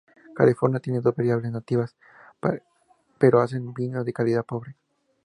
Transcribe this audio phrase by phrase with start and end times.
[0.33, 1.95] California tiene dos variedades nativas,
[3.19, 4.75] pero hacen vino de calidad pobre.